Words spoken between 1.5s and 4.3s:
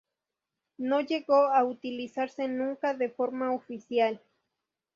utilizarse nunca de forma oficial.